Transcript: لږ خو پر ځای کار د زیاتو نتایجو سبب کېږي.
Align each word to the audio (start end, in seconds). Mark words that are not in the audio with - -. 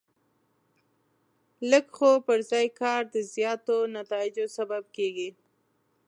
لږ 1.69 1.85
خو 1.97 2.11
پر 2.27 2.39
ځای 2.51 2.67
کار 2.79 3.01
د 3.13 3.15
زیاتو 3.33 3.75
نتایجو 3.95 4.45
سبب 4.57 4.83
کېږي. 4.95 5.29